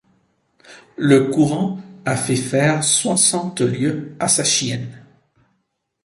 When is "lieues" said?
3.61-4.15